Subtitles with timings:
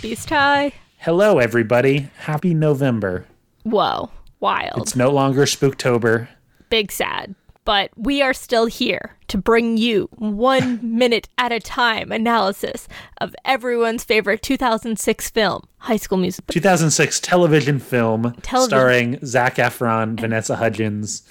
[0.00, 0.72] puppies, Ty?
[0.96, 2.08] Hello, everybody.
[2.20, 3.26] Happy November.
[3.64, 4.80] Whoa, wild.
[4.80, 6.26] It's no longer Spooktober.
[6.70, 7.34] Big sad.
[7.66, 12.88] But we are still here to bring you one minute at a time analysis
[13.20, 16.50] of everyone's favorite 2006 film, High School Musical.
[16.50, 18.70] 2006 television film Television.
[18.70, 21.28] starring Zac Efron, Vanessa Hudgens,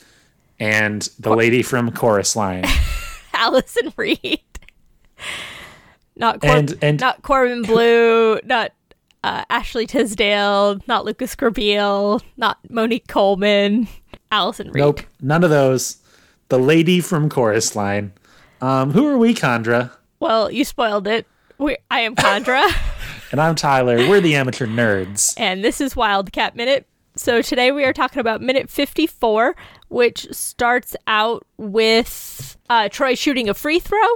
[0.60, 2.66] and the lady from Chorus Line.
[3.34, 4.42] Alyson Reed.
[6.20, 8.72] Not Cor- And- and- not Corbin Bleu, not
[9.24, 13.88] uh, Ashley Tisdale, not Lucas Grabeel, not Monique Coleman,
[14.32, 14.76] Alyson Reed.
[14.84, 15.98] Nope, none of those.
[16.50, 18.12] The lady from Chorus Line.
[18.62, 19.92] Um, who are we, Chandra?
[20.20, 21.26] Well, you spoiled it.
[21.58, 22.64] We, I am Chandra,
[23.32, 23.98] And I'm Tyler.
[24.10, 25.34] We're the amateur nerds.
[25.38, 26.86] and this is Wildcat Minute.
[27.16, 29.56] So today we are talking about minute 54,
[29.90, 34.08] which starts out with uh, Troy shooting a free throw,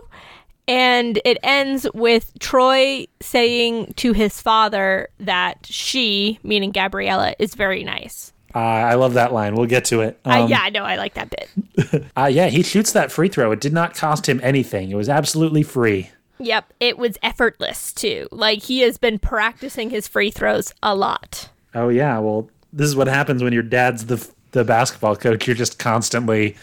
[0.67, 7.83] and it ends with Troy saying to his father that she, meaning Gabriella, is very
[7.83, 8.31] nice.
[8.55, 9.55] Uh, I love that line.
[9.55, 10.19] We'll get to it.
[10.25, 10.83] Uh, Um, yeah, I know.
[10.83, 12.05] I like that bit.
[12.17, 13.51] uh, yeah, he shoots that free throw.
[13.51, 14.91] It did not cost him anything.
[14.91, 16.11] It was absolutely free.
[16.39, 18.27] Yep, it was effortless too.
[18.31, 21.49] Like he has been practicing his free throws a lot.
[21.73, 25.47] Oh yeah, well, this is what happens when your dad's the the basketball coach.
[25.47, 26.55] You're just constantly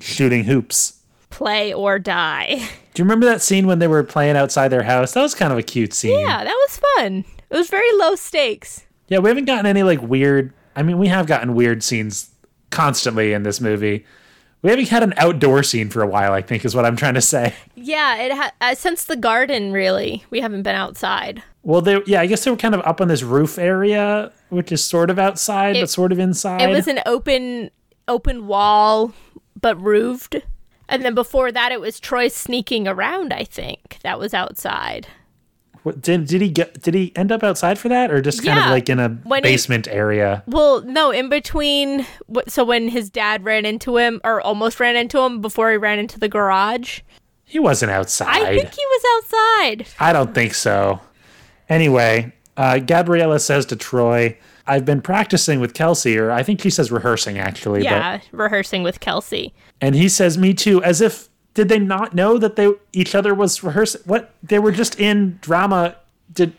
[0.00, 0.95] shooting hoops.
[1.30, 2.46] Play or die.
[2.94, 5.12] Do you remember that scene when they were playing outside their house?
[5.12, 6.18] That was kind of a cute scene.
[6.20, 7.24] Yeah, that was fun.
[7.50, 8.86] It was very low stakes.
[9.08, 10.52] Yeah, we haven't gotten any like weird.
[10.74, 12.30] I mean, we have gotten weird scenes
[12.70, 14.04] constantly in this movie.
[14.62, 16.32] We haven't had an outdoor scene for a while.
[16.32, 17.54] I think is what I'm trying to say.
[17.74, 20.24] Yeah, it ha- uh, since the garden really.
[20.30, 21.42] We haven't been outside.
[21.62, 24.72] Well, they yeah, I guess they were kind of up on this roof area, which
[24.72, 26.62] is sort of outside It- but sort of inside.
[26.62, 27.70] It was an open
[28.08, 29.12] open wall
[29.60, 30.36] but roofed.
[30.88, 33.98] And then before that it was Troy sneaking around, I think.
[34.02, 35.08] That was outside.
[35.82, 36.82] What, did did he get?
[36.82, 39.08] Did he end up outside for that, or just kind Yeah, of like in a
[39.22, 40.42] when he- basement area?
[40.48, 42.04] Well, no, in between
[42.48, 45.98] so when his dad ran into him or almost ran into him before he ran
[46.00, 47.00] into the garage.
[47.44, 48.42] He wasn't outside.
[48.42, 49.86] I think he was outside.
[50.00, 50.98] I don't think so.
[51.68, 54.36] Anyway, uh, Gabriella says to Troy,
[54.66, 57.84] I've been practicing with Kelsi, or I think she says rehearsing actually.
[57.84, 59.52] Yeah, rehearsing with Kelsi.
[59.80, 63.34] And he says, Me too, as if did they not know that they each other
[63.34, 64.02] was rehearsing?
[64.04, 64.34] What?
[64.42, 65.96] They were just in drama.
[66.32, 66.52] Did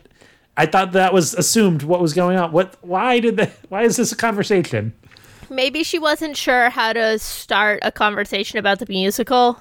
[0.56, 2.52] I thought that was assumed what was going on?
[2.52, 2.76] What?
[2.80, 3.52] Why did they?
[3.68, 4.94] Why is this a conversation?
[5.50, 9.60] Maybe she wasn't sure how to start a conversation about the musical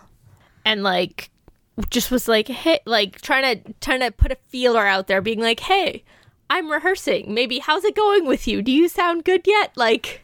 [0.65, 1.29] and like
[1.89, 5.39] just was like, hey, like trying to trying to put a feeler out there being
[5.39, 6.03] like, "Hey,
[6.49, 7.33] I'm rehearsing.
[7.33, 8.61] Maybe how's it going with you?
[8.61, 10.23] Do you sound good yet?" Like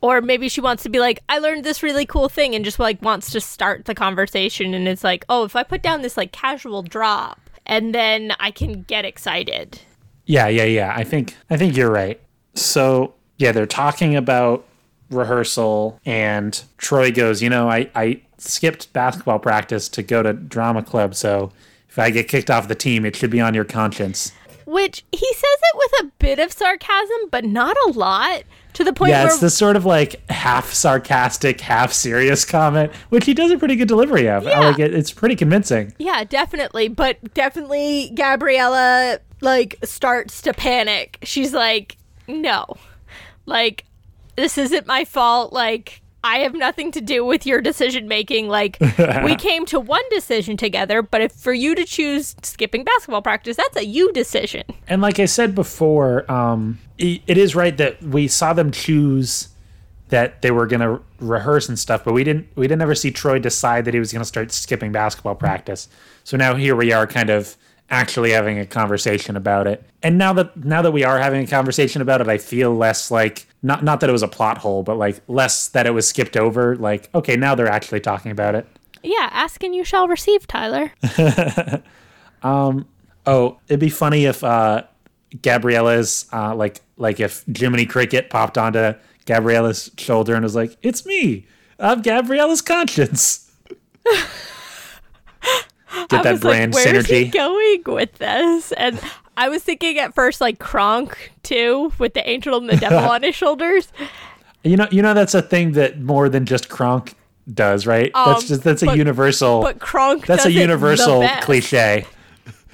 [0.00, 2.78] or maybe she wants to be like, I learned this really cool thing and just
[2.78, 6.16] like wants to start the conversation and it's like, "Oh, if I put down this
[6.16, 9.80] like casual drop and then I can get excited."
[10.26, 10.92] Yeah, yeah, yeah.
[10.96, 12.20] I think I think you're right.
[12.54, 14.64] So yeah, they're talking about
[15.10, 20.82] rehearsal, and Troy goes, you know, I I skipped basketball practice to go to drama
[20.82, 21.52] club, so
[21.88, 24.32] if I get kicked off the team, it should be on your conscience.
[24.66, 28.42] Which he says it with a bit of sarcasm, but not a lot.
[28.74, 32.92] To the point Yeah, where it's this sort of like half sarcastic, half serious comment,
[33.08, 34.46] which he does a pretty good delivery of.
[34.46, 34.60] I Yeah.
[34.60, 34.92] like it.
[34.92, 35.94] It's pretty convincing.
[35.98, 36.88] Yeah, definitely.
[36.88, 41.18] But definitely Gabriella like starts to panic.
[41.22, 41.96] She's like,
[42.28, 42.66] "No.
[43.46, 43.84] Like
[44.36, 45.54] this isn't my fault.
[45.54, 48.48] Like I have nothing to do with your decision making.
[48.48, 48.78] Like
[49.22, 53.56] we came to one decision together, but if for you to choose skipping basketball practice,
[53.56, 58.26] that's a you decision." And like I said before, um, it is right that we
[58.26, 59.48] saw them choose
[60.08, 62.48] that they were going to rehearse and stuff, but we didn't.
[62.56, 65.88] We didn't ever see Troy decide that he was going to start skipping basketball practice.
[66.24, 67.56] So now here we are, kind of
[67.90, 69.84] actually having a conversation about it.
[70.02, 73.10] And now that now that we are having a conversation about it, I feel less
[73.10, 76.08] like not not that it was a plot hole, but like less that it was
[76.08, 76.76] skipped over.
[76.76, 78.66] Like okay, now they're actually talking about it.
[79.02, 80.92] Yeah, ask and you shall receive, Tyler.
[83.26, 84.84] Oh, it'd be funny if uh,
[85.42, 88.94] Gabriella's uh, like like if Jiminy Cricket popped onto
[89.26, 91.46] Gabriella's shoulder and was like, "It's me,
[91.78, 93.50] I'm Gabriella's conscience."
[96.08, 98.72] Get I that was brand like, where's he going with this?
[98.72, 99.00] And
[99.36, 103.22] I was thinking at first like Kronk too, with the angel and the devil on
[103.22, 103.92] his shoulders.
[104.64, 107.14] You know, you know that's a thing that more than just Kronk
[107.52, 108.10] does, right?
[108.14, 109.62] that's Um, just that's a universal.
[109.62, 112.06] But Kronk that's does a universal cliche.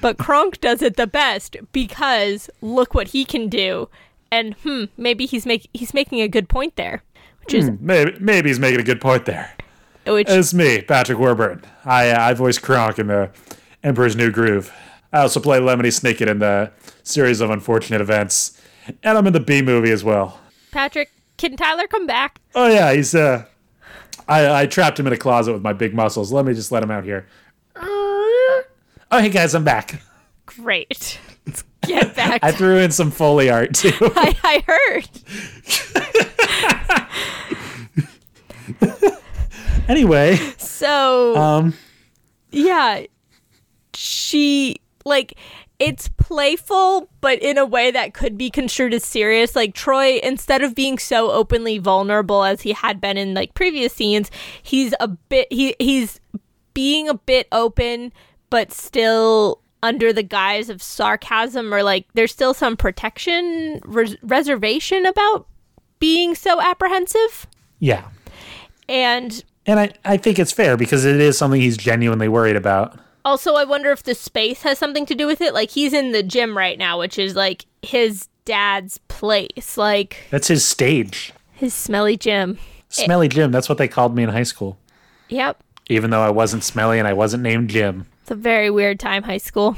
[0.01, 3.89] But Kronk does it the best because look what he can do.
[4.31, 7.03] And hmm, maybe he's make he's making a good point there.
[7.41, 9.53] Which is Maybe maybe he's making a good point there.
[10.07, 11.65] Which It's me, Patrick Warburton.
[11.85, 13.31] I uh, I voice Kronk in the
[13.83, 14.73] Emperor's New Groove.
[15.13, 16.73] I also play Lemony Snicket in the
[17.03, 18.61] series of unfortunate events,
[19.03, 20.41] and I'm in the B movie as well.
[20.71, 22.41] Patrick, can Tyler come back?
[22.55, 23.45] Oh yeah, he's uh,
[24.29, 26.33] I I trapped him in a closet with my big muscles.
[26.33, 27.27] Let me just let him out here.
[27.77, 28.65] Oh
[29.21, 30.01] hey guys, I'm back.
[30.47, 31.21] Great.
[31.83, 32.43] Get back.
[32.43, 33.93] I threw in some foley art too.
[34.01, 35.09] I, I heard.
[39.89, 41.75] anyway, So um,
[42.51, 43.03] yeah,
[43.95, 45.39] she like
[45.79, 49.57] it's playful, but in a way that could be construed as serious.
[49.57, 53.93] Like Troy, instead of being so openly vulnerable as he had been in like previous
[53.93, 54.31] scenes,
[54.63, 56.21] he's a bit he he's
[56.75, 58.13] being a bit open,
[58.51, 65.05] but still under the guise of sarcasm or like there's still some protection res- reservation
[65.05, 65.49] about
[65.99, 67.49] being so apprehensive
[67.81, 68.09] yeah,
[68.89, 72.99] and and I I think it's fair because it is something he's genuinely worried about.
[73.25, 75.55] Also, I wonder if the space has something to do with it.
[75.55, 80.49] Like he's in the gym right now, which is like his dad's place, like That's
[80.49, 81.33] his stage.
[81.55, 82.59] his smelly gym.
[82.89, 83.51] Smelly Jim.
[83.53, 84.77] That's what they called me in high school.
[85.29, 85.63] Yep.
[85.89, 88.07] Even though I wasn't smelly and I wasn't named Jim.
[88.23, 89.77] It's a very weird time, high school.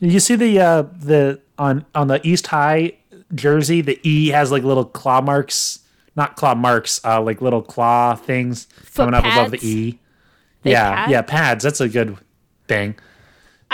[0.00, 2.94] You see the uh the on on the East High
[3.34, 5.79] jersey, the E has like little claw marks,
[6.16, 9.58] not claw marks, uh like little claw things coming up above the?
[9.66, 9.98] E.
[10.62, 11.10] They yeah, pad?
[11.10, 11.64] yeah, pads.
[11.64, 12.16] That's a good
[12.68, 12.96] thing.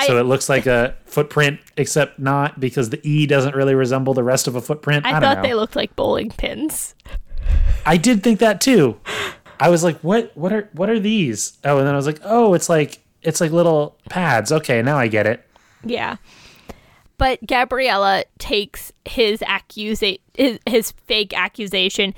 [0.06, 4.14] so I- it looks like a footprint, except not because the E doesn't really resemble
[4.14, 5.04] the rest of a footprint.
[5.04, 5.42] I, I, thought know.
[5.42, 6.94] they looked like bowling pins.
[7.84, 9.00] I did think that too.
[9.58, 11.58] I was like, what what are what are these?
[11.64, 14.52] Oh, and then I was like, oh, it's like it's like little pads.
[14.52, 15.44] Okay, now I get it.
[15.84, 16.16] Yeah.
[17.18, 22.14] But Gabriella takes his accusa- his, his fake accusation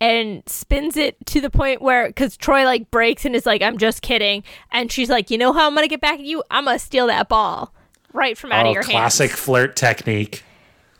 [0.00, 3.78] and spins it to the point where because Troy like breaks and is like, I'm
[3.78, 4.42] just kidding.
[4.70, 6.42] And she's like, you know how I'm gonna get back at you?
[6.50, 7.72] I'm gonna steal that ball
[8.12, 9.40] right from out oh, of your classic hands.
[9.40, 10.42] flirt technique.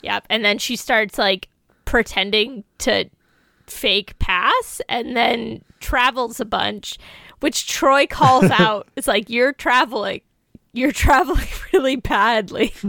[0.02, 0.26] Yep.
[0.30, 1.48] And then she starts like
[1.84, 3.10] pretending to
[3.66, 6.98] fake pass and then travels a bunch,
[7.40, 8.88] which Troy calls out.
[8.96, 10.20] It's like, you're traveling.
[10.72, 12.72] You're traveling really badly.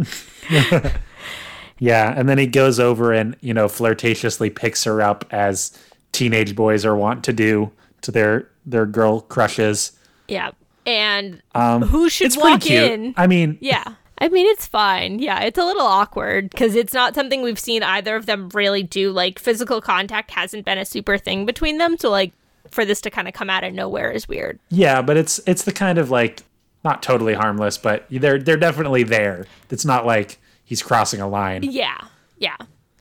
[1.79, 5.77] Yeah, and then he goes over and you know flirtatiously picks her up as
[6.13, 7.71] teenage boys are wont to do
[8.01, 9.91] to their their girl crushes.
[10.27, 10.51] yeah.
[10.85, 12.83] And um, who should walk cute.
[12.91, 13.13] in?
[13.17, 13.95] I mean, yeah.
[14.19, 15.19] I mean, it's fine.
[15.19, 18.83] Yeah, it's a little awkward because it's not something we've seen either of them really
[18.83, 19.11] do.
[19.11, 21.97] Like, physical contact hasn't been a super thing between them.
[21.97, 22.33] So, like,
[22.69, 24.59] for this to kind of come out of nowhere is weird.
[24.69, 26.43] yeah, but it's it's the kind of like
[26.83, 29.45] not totally harmless, but they're they're definitely there.
[29.69, 31.63] It's not like he's crossing a line.
[31.63, 31.97] Yeah.
[32.37, 32.57] Yeah.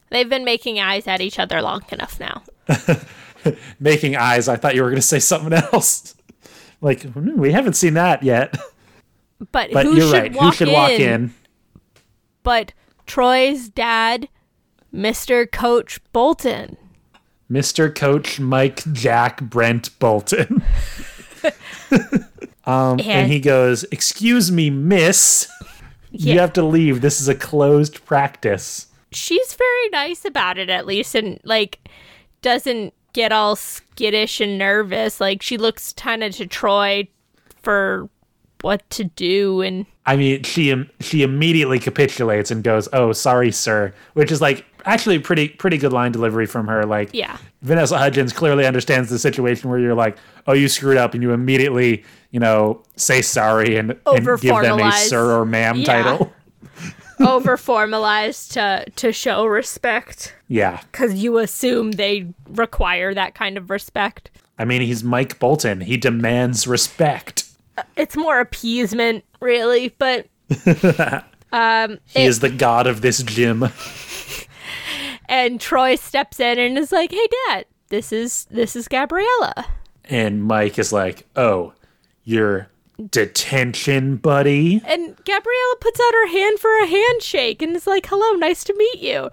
[0.09, 2.43] They've been making eyes at each other long enough now.
[3.79, 4.47] Making eyes.
[4.47, 6.15] I thought you were going to say something else.
[6.81, 8.55] like hmm, we haven't seen that yet.
[9.51, 10.33] But, But who you're should right.
[10.33, 10.73] walk Who should in?
[10.73, 11.33] walk in?
[12.43, 12.71] But
[13.05, 14.29] Troy's dad,
[14.93, 15.51] Mr.
[15.51, 16.77] Coach Bolton.
[17.51, 17.93] Mr.
[17.93, 20.63] Coach Mike Jack Brent Bolton.
[22.65, 25.47] um, and, And- he goes, Excuse me, miss.
[26.11, 27.01] You have to leave.
[27.01, 28.85] This is a closed practice.
[29.11, 31.79] She's very nice about it, at least, and like
[32.41, 35.19] doesn't get all skittish and nervous.
[35.19, 37.07] Like she looks kind of to Troy
[37.63, 38.09] for
[38.61, 43.91] what to do, and I mean, she she immediately capitulates and goes, "Oh, sorry, sir,"
[44.13, 46.85] which is like actually pretty pretty good line delivery from her.
[46.85, 47.37] Like, Yeah.
[47.61, 50.17] Vanessa Hudgens clearly understands the situation where you're like,
[50.47, 54.79] "Oh, you screwed up," and you immediately, you know, say sorry and, and give them
[54.81, 55.85] a sir or ma'am Yeah.
[55.85, 56.33] title.
[57.25, 63.69] over formalized to to show respect Yeah, because you assume they require that kind of
[63.69, 64.31] respect.
[64.59, 65.79] I mean, he's Mike Bolton.
[65.81, 67.45] He demands respect.
[67.95, 70.27] It's more appeasement, really, but
[71.51, 73.65] um, He it- is the god of this gym.
[75.29, 79.65] and Troy steps in and is like, "Hey, Dad, this is this is Gabriella."
[80.05, 81.73] And Mike is like, "Oh,
[82.23, 82.69] your
[83.09, 88.33] detention buddy." And Gabriella puts out her hand for a handshake and is like, "Hello,
[88.33, 89.29] nice to meet you."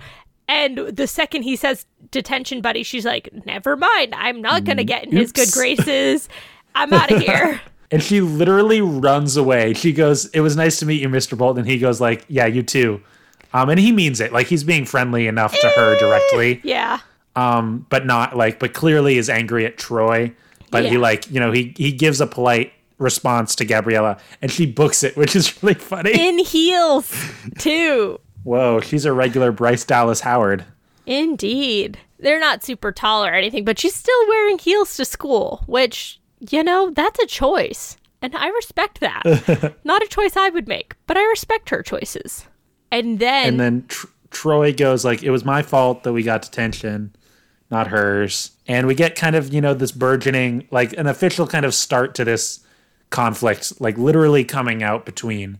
[0.48, 4.14] And the second he says detention buddy, she's like, "Never mind.
[4.16, 6.28] I'm not going to get in his good graces.
[6.74, 7.60] I'm out of here."
[7.92, 9.74] And she literally runs away.
[9.74, 11.36] She goes, "It was nice to meet you, Mr.
[11.38, 13.00] Bolton." And he goes like, "Yeah, you too."
[13.52, 14.32] Um, and he means it.
[14.32, 17.00] Like he's being friendly enough to her directly, yeah.
[17.34, 20.32] um, but not like, but clearly is angry at Troy.
[20.70, 24.66] But he like, you know, he he gives a polite response to Gabriella, and she
[24.66, 26.12] books it, which is really funny.
[26.12, 27.12] In heels,
[27.58, 28.20] too.
[28.44, 30.64] Whoa, she's a regular Bryce Dallas Howard.
[31.06, 31.98] Indeed.
[32.18, 36.62] They're not super tall or anything, but she's still wearing heels to school, which, you
[36.62, 37.96] know, that's a choice.
[38.22, 39.74] And I respect that.
[39.84, 42.46] Not a choice I would make, but I respect her choices.
[42.92, 46.42] And then, And then Tr- Troy goes like, "It was my fault that we got
[46.42, 47.16] detention,
[47.70, 51.64] not hers." And we get kind of you know this burgeoning, like an official kind
[51.64, 52.60] of start to this
[53.10, 55.58] conflict, like literally coming out between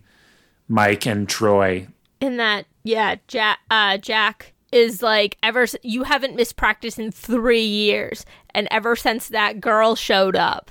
[0.68, 1.88] Mike and Troy.
[2.20, 7.64] in that, yeah, Jack, uh, Jack is like, ever you haven't missed practice in three
[7.64, 10.70] years, and ever since that girl showed up,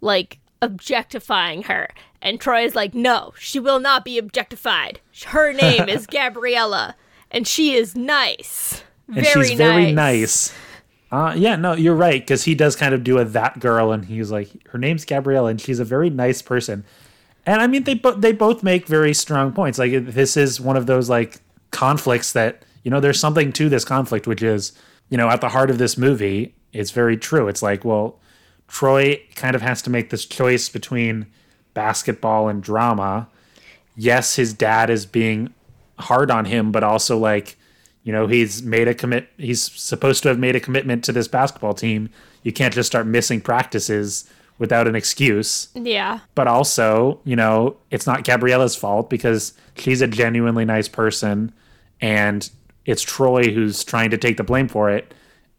[0.00, 1.88] like objectifying her,
[2.20, 5.00] and Troy is like, no, she will not be objectified.
[5.26, 6.96] Her name is Gabriella,
[7.30, 10.52] and she is nice, and very she's very nice.
[11.14, 14.06] Uh, yeah, no, you're right because he does kind of do a that girl, and
[14.06, 16.84] he's like, her name's Gabrielle, and she's a very nice person.
[17.46, 19.78] And I mean, they both they both make very strong points.
[19.78, 21.36] Like this is one of those like
[21.70, 24.72] conflicts that you know there's something to this conflict, which is
[25.08, 26.52] you know at the heart of this movie.
[26.72, 27.46] It's very true.
[27.46, 28.18] It's like, well,
[28.66, 31.26] Troy kind of has to make this choice between
[31.74, 33.28] basketball and drama.
[33.94, 35.54] Yes, his dad is being
[35.96, 37.56] hard on him, but also like,
[38.04, 39.28] you know, he's made a commit.
[39.38, 42.10] He's supposed to have made a commitment to this basketball team.
[42.42, 45.68] You can't just start missing practices without an excuse.
[45.74, 51.52] Yeah, But also, you know, it's not Gabriella's fault because she's a genuinely nice person,
[52.00, 52.48] and
[52.84, 55.12] it's Troy who's trying to take the blame for it.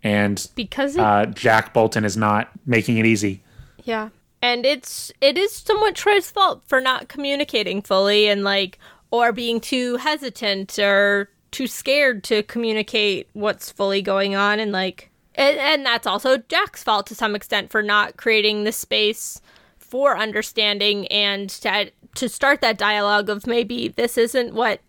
[0.04, 3.44] And because it uh, Jack Bolton is not making it easy.
[3.84, 4.10] Yeah.
[4.44, 8.78] And it's it is somewhat Troy's fault for not communicating fully and like
[9.10, 15.10] or being too hesitant or too scared to communicate what's fully going on and like
[15.36, 19.40] and, and that's also Jack's fault to some extent for not creating the space
[19.78, 24.82] for understanding and to to start that dialogue of maybe this isn't what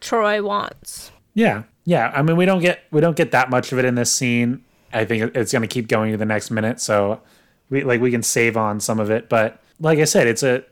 [0.00, 1.10] Troy wants.
[1.32, 2.12] Yeah, yeah.
[2.14, 4.62] I mean, we don't get we don't get that much of it in this scene.
[4.92, 7.22] I think it's going to keep going to the next minute, so
[7.70, 9.30] we like we can save on some of it.
[9.30, 10.64] But like I said, it's a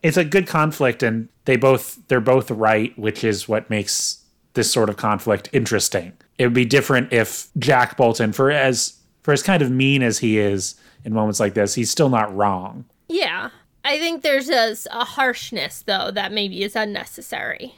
[0.00, 4.21] it's a good conflict, and they both they're both right, which is what makes
[4.54, 6.12] this sort of conflict interesting.
[6.38, 10.18] It would be different if Jack Bolton, for as for as kind of mean as
[10.18, 12.84] he is in moments like this, he's still not wrong.
[13.08, 13.50] Yeah.
[13.84, 17.74] I think there's a, a harshness though that maybe is unnecessary.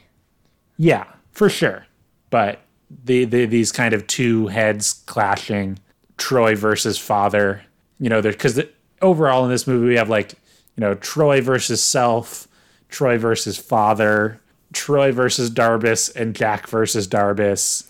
[0.77, 1.87] Yeah, for sure.
[2.29, 2.61] But
[3.03, 5.79] the, the these kind of two heads clashing,
[6.17, 7.63] Troy versus father.
[7.99, 8.69] You know, because the,
[9.01, 10.33] overall in this movie we have like
[10.75, 12.47] you know Troy versus self,
[12.89, 14.41] Troy versus father,
[14.75, 17.89] Troy versus Darbus, and Jack versus Darbus,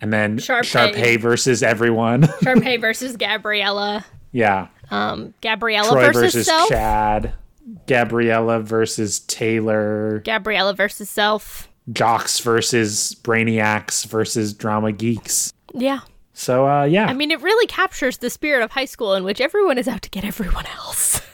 [0.00, 0.92] and then Sharpay.
[0.94, 2.22] Sharpay versus everyone.
[2.42, 4.04] Sharpay versus Gabriella.
[4.32, 6.68] yeah, Um, Gabriella Troy versus, versus self.
[6.70, 7.34] Chad,
[7.86, 11.68] Gabriella versus Taylor, Gabriella versus self.
[11.92, 15.52] Jocks versus Brainiacs versus Drama Geeks.
[15.74, 16.00] Yeah.
[16.32, 19.40] So uh, yeah, I mean, it really captures the spirit of high school in which
[19.40, 21.20] everyone is out to get everyone else.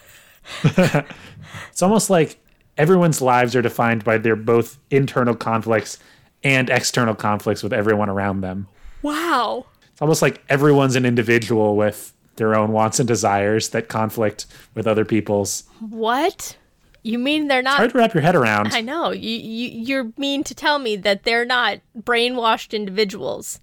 [0.65, 2.40] it's almost like
[2.81, 5.99] everyone's lives are defined by their both internal conflicts
[6.43, 8.67] and external conflicts with everyone around them.
[9.03, 9.67] wow.
[9.93, 14.87] It's almost like everyone's an individual with their own wants and desires that conflict with
[14.87, 15.65] other people's.
[15.81, 16.57] What?
[17.03, 17.77] You mean they're not?
[17.77, 18.73] Hard to wrap your head around.
[18.73, 19.11] I know.
[19.11, 23.61] You, you you're mean to tell me that they're not brainwashed individuals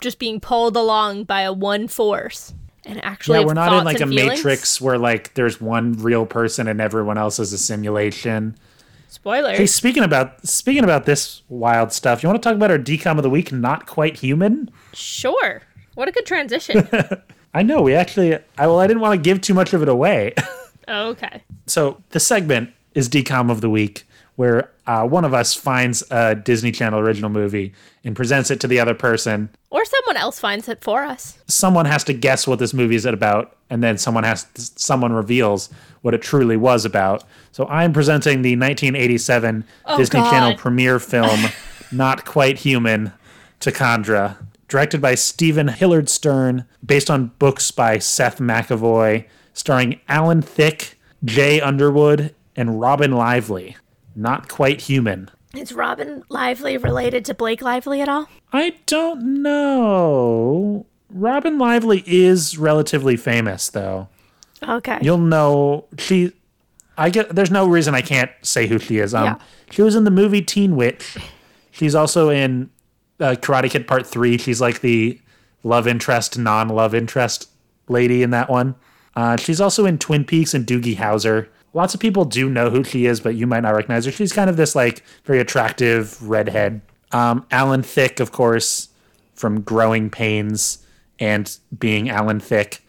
[0.00, 2.52] just being pulled along by a one force
[2.84, 4.30] and actually yeah, we're not in like a feelings?
[4.30, 8.56] matrix where like there's one real person and everyone else is a simulation.
[9.08, 9.58] Spoilers.
[9.58, 13.16] Hey, speaking about speaking about this wild stuff, you want to talk about our DCOM
[13.16, 13.50] of the week?
[13.52, 14.70] Not quite human.
[14.94, 15.62] Sure.
[15.94, 16.88] What a good transition.
[17.54, 18.34] I know we actually.
[18.56, 20.34] I well, I didn't want to give too much of it away.
[20.88, 21.42] oh, okay.
[21.66, 24.06] So the segment is DCOM of the week,
[24.40, 28.66] where uh, one of us finds a Disney Channel original movie and presents it to
[28.66, 29.50] the other person.
[29.68, 31.38] Or someone else finds it for us.
[31.46, 35.68] Someone has to guess what this movie is about, and then someone has someone reveals
[36.00, 37.22] what it truly was about.
[37.52, 39.62] So I'm presenting the 1987
[39.98, 40.30] Disney God.
[40.30, 41.50] Channel premiere film,
[41.92, 43.12] Not Quite Human,
[43.58, 50.40] to Chandra, directed by Steven Hilliard Stern, based on books by Seth McEvoy, starring Alan
[50.40, 53.76] Thicke, Jay Underwood, and Robin Lively.
[54.14, 55.30] Not Quite Human.
[55.54, 58.28] Is Robin Lively related to Blake Lively at all?
[58.52, 60.86] I don't know.
[61.10, 64.08] Robin Lively is relatively famous, though.
[64.66, 64.98] Okay.
[65.02, 66.32] You'll know she.
[66.96, 67.34] I get.
[67.34, 69.14] There's no reason I can't say who she is.
[69.14, 69.36] Um, Yeah.
[69.70, 71.16] she was in the movie Teen Witch.
[71.70, 72.70] She's also in
[73.18, 74.36] uh, Karate Kid Part Three.
[74.38, 75.18] She's like the
[75.64, 77.48] love interest, non-love interest
[77.88, 78.74] lady in that one.
[79.16, 81.48] Uh, she's also in Twin Peaks and Doogie Howser.
[81.72, 84.10] Lots of people do know who she is, but you might not recognize her.
[84.10, 86.80] She's kind of this like very attractive redhead.
[87.12, 88.88] Um, Alan Thicke, of course,
[89.34, 90.84] from Growing Pains
[91.18, 92.82] and being Alan Thicke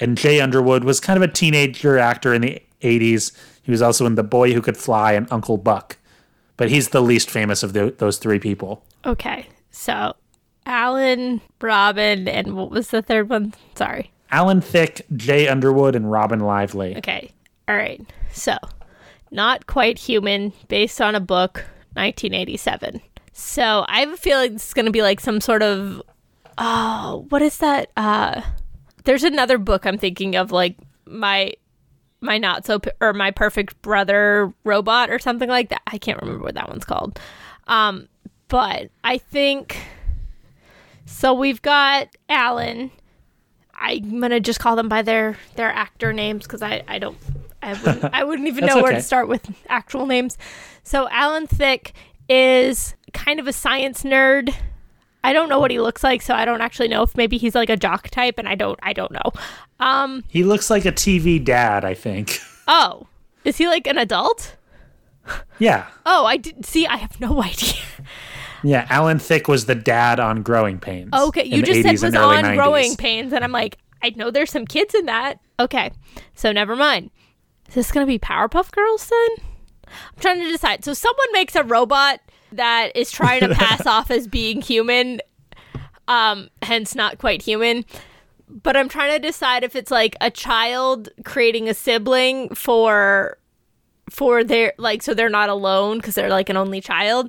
[0.00, 3.32] and Jay Underwood was kind of a teenager actor in the 80s.
[3.62, 5.96] He was also in The Boy Who Could Fly and Uncle Buck.
[6.56, 8.84] But he's the least famous of the, those three people.
[9.04, 9.46] Okay.
[9.70, 10.14] So
[10.64, 13.54] Alan, Robin, and what was the third one?
[13.74, 14.10] Sorry.
[14.30, 16.96] Alan Thicke, Jay Underwood, and Robin Lively.
[16.96, 17.30] Okay.
[17.68, 18.04] All right.
[18.36, 18.56] So,
[19.30, 21.64] Not Quite Human, based on a book,
[21.94, 23.00] 1987.
[23.32, 26.02] So, I have a feeling is going to be like some sort of.
[26.58, 27.90] Oh, what is that?
[27.96, 28.42] Uh,
[29.04, 30.76] there's another book I'm thinking of, like
[31.06, 31.54] my
[32.20, 35.82] my not so or my perfect brother robot or something like that.
[35.86, 37.18] I can't remember what that one's called.
[37.68, 38.08] Um,
[38.48, 39.78] but I think
[41.06, 41.32] so.
[41.32, 42.90] We've got Alan.
[43.74, 47.16] I'm gonna just call them by their their actor names because I I don't
[47.66, 50.38] I wouldn't I wouldn't even know where to start with actual names.
[50.82, 51.92] So Alan Thicke
[52.28, 54.54] is kind of a science nerd.
[55.24, 57.54] I don't know what he looks like, so I don't actually know if maybe he's
[57.56, 59.32] like a jock type, and I don't I don't know.
[59.80, 62.38] Um, He looks like a TV dad, I think.
[62.68, 63.08] oh,
[63.44, 64.56] is he like an adult?
[65.58, 65.86] yeah.
[66.06, 66.86] Oh, I did see.
[66.86, 67.74] I have no idea.
[68.62, 71.10] Yeah, Alan Thicke was the dad on Growing Pains.
[71.12, 72.54] Okay, you just said 80s was and early on 90s.
[72.56, 75.40] Growing Pains, and I'm like, I know there's some kids in that.
[75.60, 75.90] Okay,
[76.34, 77.10] so never mind.
[77.68, 79.46] Is this gonna be Powerpuff Girls then?
[79.86, 80.84] I'm trying to decide.
[80.84, 82.20] So someone makes a robot
[82.52, 85.20] that is trying to pass off as being human,
[86.08, 87.84] um, hence not quite human.
[88.48, 93.38] But I'm trying to decide if it's like a child creating a sibling for
[94.08, 97.28] for their like so they're not alone because they're like an only child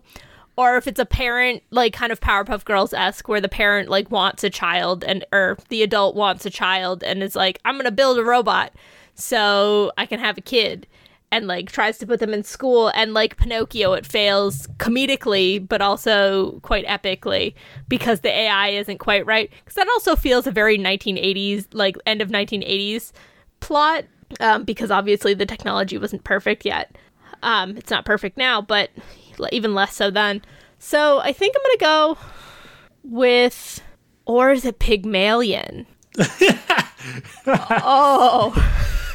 [0.57, 4.11] or if it's a parent like kind of powerpuff girls esque where the parent like
[4.11, 7.89] wants a child and or the adult wants a child and is like i'm gonna
[7.89, 8.71] build a robot
[9.17, 10.87] so i can have a kid
[11.29, 15.81] and like tries to put them in school and like pinocchio it fails comedically but
[15.81, 17.53] also quite epically
[17.89, 22.21] because the ai isn't quite right because that also feels a very 1980s like end
[22.21, 23.11] of 1980s
[23.59, 24.05] plot
[24.39, 26.95] um, because obviously the technology wasn't perfect yet.
[27.43, 28.89] Um, it's not perfect now, but
[29.51, 30.41] even less so then.
[30.79, 32.17] So I think I'm gonna go
[33.03, 33.81] with,
[34.25, 35.85] or is it Pygmalion?
[37.47, 38.53] oh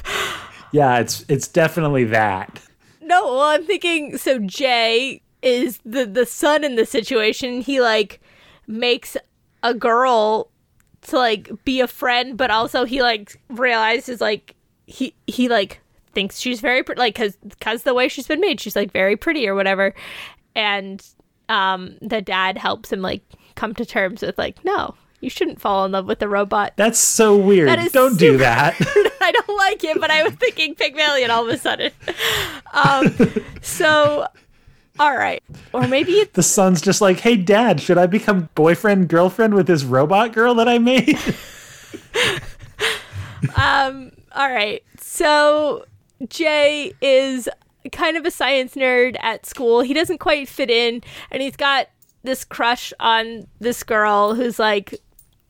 [0.74, 2.58] Yeah, it's it's definitely that.
[3.02, 3.24] no!
[3.26, 4.16] Well, I'm thinking.
[4.16, 7.60] So Jay is the the son in the situation.
[7.60, 8.20] He like
[8.66, 9.14] makes
[9.62, 10.50] a girl
[11.02, 14.54] to like be a friend, but also he like realizes like
[14.86, 15.80] he he like
[16.14, 19.14] thinks she's very pretty, like because because the way she's been made, she's like very
[19.14, 19.94] pretty or whatever,
[20.54, 21.06] and
[21.50, 23.22] um the dad helps him like
[23.56, 26.72] come to terms with like no, you shouldn't fall in love with a robot.
[26.76, 27.68] That's so weird.
[27.68, 28.74] That is Don't do that.
[29.20, 31.92] I don't like it, but I was thinking Pygmalion all of a sudden.
[32.74, 33.14] Um,
[33.62, 34.26] so,
[34.98, 35.40] all right,
[35.72, 39.68] or maybe it's the son's just like, "Hey, dad, should I become boyfriend girlfriend with
[39.68, 41.16] this robot girl that I made?"
[43.56, 44.82] um, all right.
[45.00, 45.84] So
[46.28, 47.48] Jay is
[47.92, 49.82] kind of a science nerd at school.
[49.82, 51.88] He doesn't quite fit in, and he's got
[52.24, 55.00] this crush on this girl who's like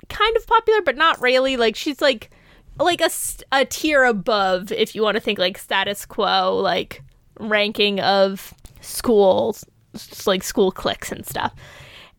[0.08, 1.56] kind of popular, but not really.
[1.56, 2.30] Like she's like
[2.78, 3.10] like a,
[3.52, 7.02] a tier above, if you want to think like status quo, like
[7.38, 9.64] ranking of schools,
[10.26, 11.54] like school cliques and stuff.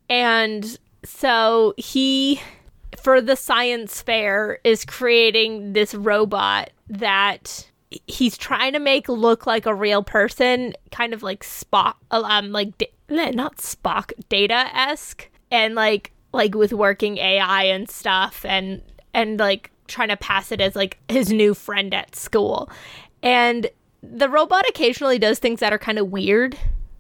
[0.10, 2.40] And so he,
[3.00, 7.68] for the science fair, is creating this robot that
[8.08, 12.92] he's trying to make look like a real person, kind of like Spock, um, like
[13.10, 18.82] not Spock, Data esque, and like like with working AI and stuff, and
[19.14, 22.70] and like trying to pass it as like his new friend at school,
[23.22, 23.70] and
[24.04, 26.58] the robot occasionally does things that are kind of weird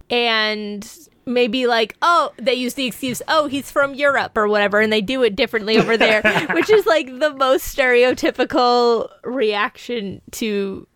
[0.09, 4.91] and maybe like oh they use the excuse oh he's from europe or whatever and
[4.91, 6.21] they do it differently over there
[6.53, 10.87] which is like the most stereotypical reaction to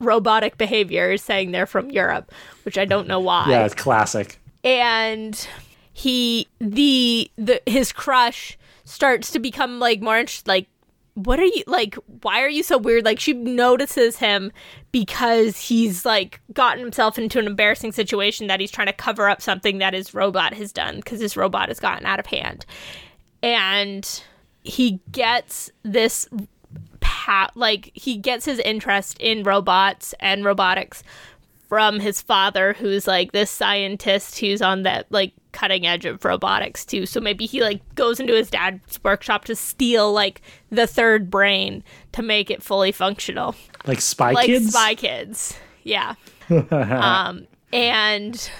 [0.00, 2.32] robotic behavior is saying they're from europe
[2.64, 4.38] which i don't know why yeah, it's classic.
[4.64, 5.46] and
[5.94, 10.66] he the the his crush starts to become like more interested like
[11.14, 13.04] what are you like why are you so weird?
[13.04, 14.50] Like she notices him
[14.90, 19.40] because he's like gotten himself into an embarrassing situation that he's trying to cover up
[19.40, 22.66] something that his robot has done because his robot has gotten out of hand.
[23.42, 24.22] And
[24.64, 26.28] he gets this
[26.98, 31.04] pat like he gets his interest in robots and robotics
[31.68, 36.84] from his father who's like this scientist who's on that like cutting edge of robotics
[36.84, 37.06] too.
[37.06, 41.82] So maybe he like goes into his dad's workshop to steal like the third brain
[42.12, 43.54] to make it fully functional.
[43.86, 44.68] Like Spy like Kids.
[44.70, 45.56] spy kids.
[45.82, 46.14] Yeah.
[46.50, 48.50] Um and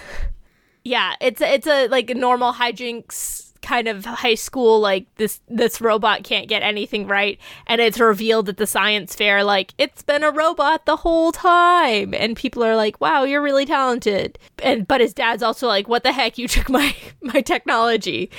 [0.84, 5.80] yeah it's it's a like a normal hijinks kind of high school like this this
[5.80, 10.22] robot can't get anything right and it's revealed at the science fair like it's been
[10.22, 12.12] a robot the whole time.
[12.14, 14.38] And people are like wow you're really talented.
[14.62, 16.36] And but his dad's also like what the heck?
[16.36, 18.30] You took my my technology.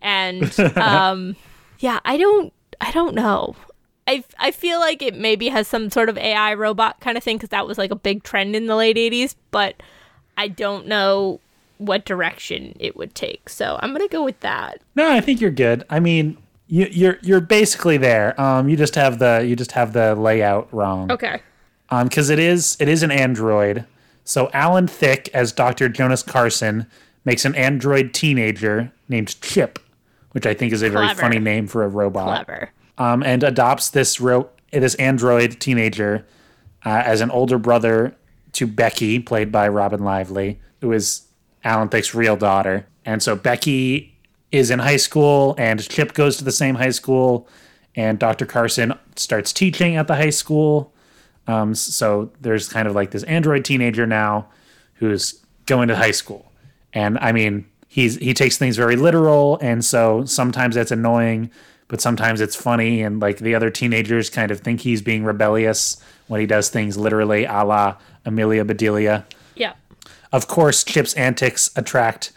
[0.00, 1.36] And um
[1.80, 3.56] yeah i don't i don't know.
[4.06, 7.36] I, I feel like it maybe has some sort of AI robot kind of thing
[7.36, 9.80] because that was like a big trend in the late 80s, but
[10.36, 11.38] I don't know
[11.80, 13.48] what direction it would take.
[13.48, 14.80] So I'm gonna go with that.
[14.94, 15.84] No, I think you're good.
[15.90, 16.36] I mean,
[16.68, 18.38] you, you're you're basically there.
[18.40, 21.10] Um, you just have the you just have the layout wrong.
[21.10, 21.40] Okay.
[21.88, 23.86] Um, because it is it is an android.
[24.24, 25.88] So Alan Thicke as Dr.
[25.88, 26.86] Jonas Carson
[27.24, 29.78] makes an android teenager named Chip,
[30.32, 32.46] which I think is a very funny name for a robot.
[32.46, 32.70] Clever.
[32.98, 36.24] um, and adopts this ro- this android teenager
[36.84, 38.14] uh, as an older brother
[38.52, 41.22] to Becky, played by Robin Lively, who is
[41.64, 42.86] Alan Thicke's real daughter.
[43.04, 44.16] And so Becky
[44.52, 47.48] is in high school, and Chip goes to the same high school,
[47.94, 48.46] and Dr.
[48.46, 50.92] Carson starts teaching at the high school.
[51.46, 54.48] Um, so there's kind of like this android teenager now
[54.94, 56.50] who's going to high school.
[56.92, 61.50] And I mean, he's he takes things very literal, and so sometimes that's annoying,
[61.88, 66.02] but sometimes it's funny, and like the other teenagers kind of think he's being rebellious
[66.28, 69.24] when he does things literally, a la Amelia Bedelia.
[70.32, 72.32] Of course, Chip's antics attract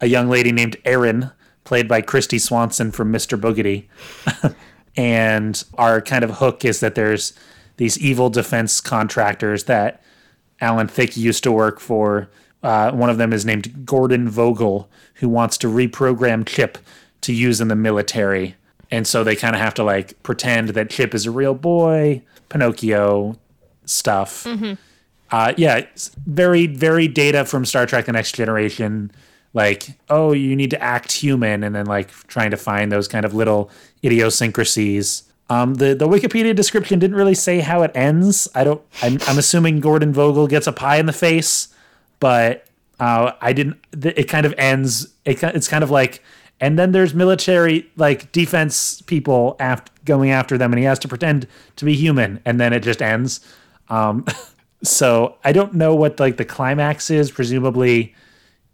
[0.00, 1.30] a young lady named Erin,
[1.64, 3.40] played by Kristy Swanson from Mr.
[3.40, 3.86] Boogedy.
[4.96, 7.32] and our kind of hook is that there's
[7.76, 10.02] these evil defense contractors that
[10.60, 12.30] Alan Thicke used to work for.
[12.62, 16.78] Uh, one of them is named Gordon Vogel, who wants to reprogram Chip
[17.22, 18.56] to use in the military.
[18.90, 22.22] And so they kind of have to like pretend that Chip is a real boy,
[22.48, 23.36] Pinocchio
[23.84, 24.46] stuff.
[25.30, 25.86] Uh, yeah,
[26.26, 29.10] very, very data from Star Trek The Next Generation.
[29.54, 33.24] Like, oh, you need to act human, and then like trying to find those kind
[33.24, 33.70] of little
[34.04, 35.24] idiosyncrasies.
[35.48, 38.48] Um, the the Wikipedia description didn't really say how it ends.
[38.54, 38.82] I don't.
[39.02, 41.68] I'm, I'm assuming Gordon Vogel gets a pie in the face,
[42.20, 42.66] but
[43.00, 43.78] uh, I didn't.
[43.92, 45.08] It kind of ends.
[45.24, 46.22] It, it's kind of like,
[46.60, 51.08] and then there's military like defense people after going after them, and he has to
[51.08, 53.40] pretend to be human, and then it just ends.
[53.88, 54.26] Um,
[54.82, 57.30] so I don't know what like the climax is.
[57.30, 58.14] Presumably,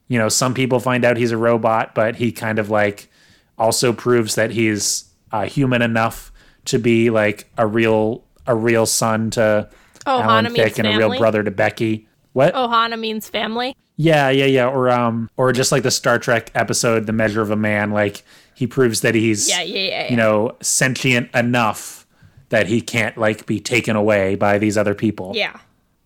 [0.09, 3.11] you know, some people find out he's a robot, but he kind of like
[3.59, 6.33] also proves that he's uh, human enough
[6.67, 9.69] to be like a real a real son to
[10.07, 12.09] Oh, Alan Hana Thicke and a real brother to Becky.
[12.33, 12.55] What?
[12.55, 13.77] Ohana means family.
[13.97, 14.67] Yeah, yeah, yeah.
[14.67, 18.25] Or um, or just like the Star Trek episode, "The Measure of a Man." Like
[18.55, 20.11] he proves that he's Yeah, yeah, yeah.
[20.11, 22.07] you know sentient enough
[22.49, 25.33] that he can't like be taken away by these other people.
[25.35, 25.59] Yeah.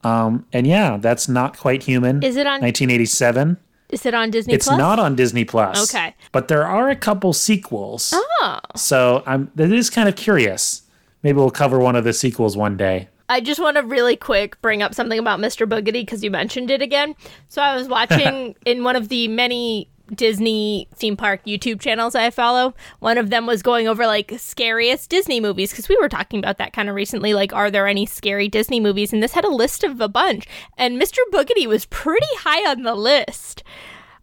[0.07, 2.23] Um, and yeah, that's not quite human.
[2.23, 3.57] Is it on- 1987?
[3.89, 4.79] Is it on Disney It's Plus?
[4.79, 5.89] not on Disney Plus.
[5.95, 6.15] Okay.
[6.33, 8.13] But there are a couple sequels.
[8.15, 8.59] Oh.
[8.75, 10.83] So I'm that is kind of curious.
[11.23, 13.09] Maybe we'll cover one of the sequels one day.
[13.29, 15.69] I just want to really quick bring up something about Mr.
[15.69, 17.15] Boogedy because you mentioned it again.
[17.49, 22.31] So I was watching in one of the many Disney theme park YouTube channels I
[22.31, 22.75] follow.
[23.01, 26.59] One of them was going over like scariest Disney movies because we were talking about
[26.59, 27.35] that kind of recently.
[27.35, 29.13] Like, are there any scary Disney movies?
[29.13, 31.19] And this had a list of a bunch, and Mr.
[31.33, 33.63] Boogedy was pretty high on the list.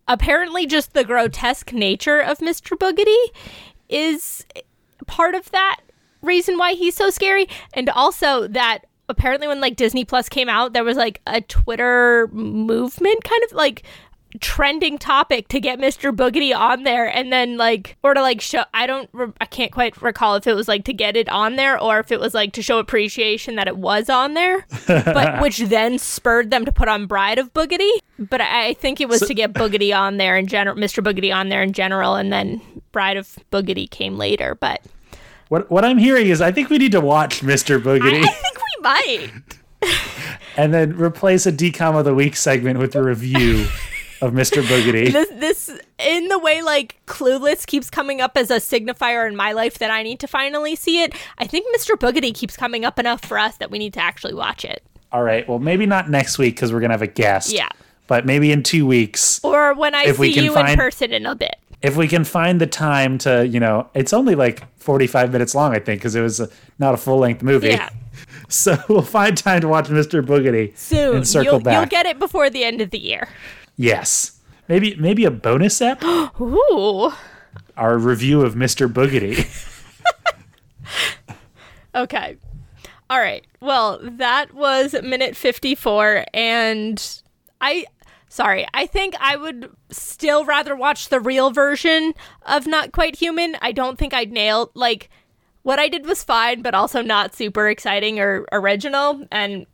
[0.07, 2.77] Apparently, just the grotesque nature of Mr.
[2.77, 3.31] Boogedy
[3.89, 4.45] is
[5.07, 5.81] part of that
[6.21, 10.73] reason why he's so scary and also that apparently when like Disney Plus came out
[10.73, 13.83] there was like a Twitter movement kind of like
[14.39, 16.15] trending topic to get Mr.
[16.15, 19.71] Boogedy on there and then like or to like show I don't re- I can't
[19.71, 22.33] quite recall if it was like to get it on there or if it was
[22.33, 26.71] like to show appreciation that it was on there but which then spurred them to
[26.71, 30.17] put on Bride of Boogedy but I, I think it was to get Boogedy on
[30.17, 31.03] there in general Mr.
[31.03, 34.81] Boogedy on there in general and then Bride of Boogedy came later but
[35.49, 37.79] What what I'm hearing is I think we need to watch Mr.
[37.79, 39.31] Boogedy I think we might
[40.57, 43.67] and then replace a DCOM of the week segment with a review
[44.23, 44.63] of Mr.
[44.63, 45.11] Boogedy.
[45.11, 49.51] this this in the way like clueless keeps coming up as a signifier in my
[49.51, 52.97] life that i need to finally see it i think mr boogedy keeps coming up
[52.99, 54.81] enough for us that we need to actually watch it
[55.11, 55.47] All right.
[55.47, 57.51] Well, maybe not next week because we're gonna have a guest.
[57.51, 57.69] Yeah.
[58.07, 61.11] But maybe in two weeks, or when i If we see can you in person
[61.13, 64.63] in a bit if we can find the time to, you know, it's only like
[64.79, 66.47] 45 minutes long, I think, because it was a,
[66.79, 67.69] not a full length movie.
[67.69, 67.89] yeah
[68.49, 70.25] So we'll find time to watch Mr.
[70.25, 71.73] Boogedy soon and circle you'll, back.
[71.73, 73.27] you'll get it before the end of the year
[73.75, 74.39] yes.
[74.67, 76.03] Maybe maybe a bonus app?
[76.39, 77.11] ooh
[77.75, 78.91] our review of Mr.
[78.91, 79.49] Boogedy.
[81.95, 82.37] okay
[83.09, 87.21] all right well that was minute 54 and
[87.61, 87.85] i
[88.29, 92.15] Sorry, I think I would still rather watch the real version
[92.47, 93.55] of Not Quite Human.
[93.61, 95.11] I don't think I'd nail like
[95.61, 99.23] what I did was fine, but also not super exciting or original.
[99.31, 99.67] And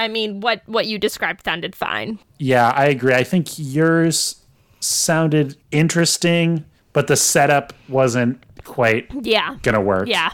[0.00, 2.18] I mean, what what you described sounded fine.
[2.38, 3.14] Yeah, I agree.
[3.14, 4.36] I think yours
[4.80, 10.08] sounded interesting, but the setup wasn't quite Yeah, gonna work.
[10.08, 10.30] yeah.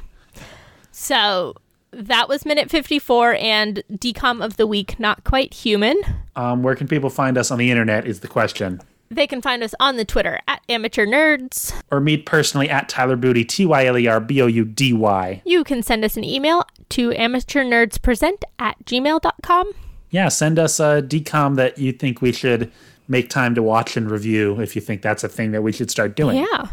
[0.92, 1.54] So
[1.90, 4.98] that was minute fifty four and DCOM of the week.
[5.00, 5.96] Not quite human.
[6.36, 8.80] Um, where can people find us on the internet is the question.
[9.08, 11.72] They can find us on the Twitter at Amateur Nerds.
[11.92, 14.92] Or meet personally at Tyler Boudy, T Y L E R B O U D
[14.92, 15.42] Y.
[15.44, 19.72] You can send us an email to amateurnerdspresent at gmail.com.
[20.10, 22.70] Yeah, send us a DCOM that you think we should
[23.08, 25.90] make time to watch and review if you think that's a thing that we should
[25.90, 26.38] start doing.
[26.38, 26.68] Yeah.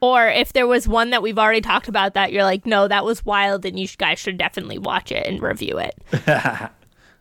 [0.00, 3.04] Or if there was one that we've already talked about that you're like, no, that
[3.04, 6.70] was wild and you guys should definitely watch it and review it.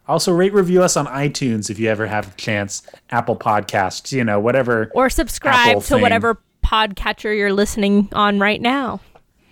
[0.07, 2.81] Also, rate review us on iTunes if you ever have a chance.
[3.09, 4.89] Apple Podcasts, you know, whatever.
[4.95, 6.01] Or subscribe Apple to thing.
[6.01, 9.01] whatever podcatcher you're listening on right now.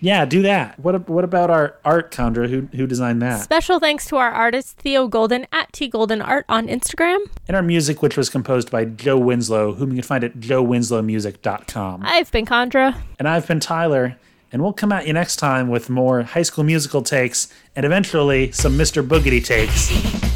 [0.00, 0.78] Yeah, do that.
[0.78, 2.48] What what about our art, Chandra?
[2.48, 3.42] Who who designed that?
[3.42, 7.24] Special thanks to our artist Theo Golden at T Golden Art on Instagram.
[7.48, 12.02] And our music, which was composed by Joe Winslow, whom you can find at joewinslowmusic.com.
[12.04, 13.02] I've been Chandra.
[13.18, 14.16] And I've been Tyler,
[14.52, 18.52] and we'll come at you next time with more high school musical takes and eventually
[18.52, 19.06] some Mr.
[19.06, 19.90] Boogedy takes.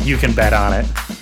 [0.06, 1.19] You can bet on it.